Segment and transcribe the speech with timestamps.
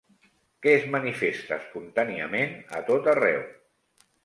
[0.65, 3.41] Que es manifesta espontàniament a tot arreu.